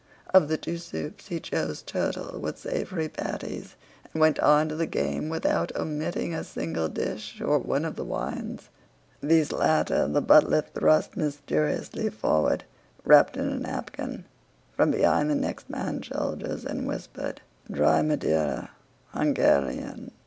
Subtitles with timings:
[0.33, 3.75] Of the two soups he chose turtle with savory patties
[4.11, 8.03] and went on to the game without omitting a single dish or one of the
[8.03, 8.69] wines.
[9.21, 12.63] These latter the butler thrust mysteriously forward,
[13.05, 14.25] wrapped in a napkin,
[14.75, 18.71] from behind the next man's shoulders and whispered: "Dry Madeira"...
[19.09, 20.13] "Hungarian"...